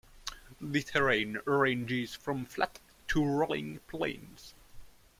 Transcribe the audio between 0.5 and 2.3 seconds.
The terrain ranges